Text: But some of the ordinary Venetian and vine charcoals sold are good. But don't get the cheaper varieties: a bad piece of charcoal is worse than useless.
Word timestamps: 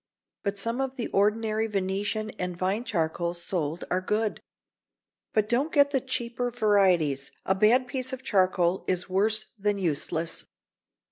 But 0.41 0.57
some 0.57 0.81
of 0.81 0.95
the 0.95 1.09
ordinary 1.09 1.67
Venetian 1.67 2.31
and 2.39 2.57
vine 2.57 2.83
charcoals 2.85 3.43
sold 3.43 3.83
are 3.91 4.01
good. 4.01 4.41
But 5.31 5.47
don't 5.47 5.71
get 5.71 5.91
the 5.91 6.01
cheaper 6.01 6.49
varieties: 6.49 7.31
a 7.45 7.53
bad 7.53 7.87
piece 7.87 8.11
of 8.11 8.23
charcoal 8.23 8.83
is 8.87 9.07
worse 9.09 9.45
than 9.59 9.77
useless. 9.77 10.43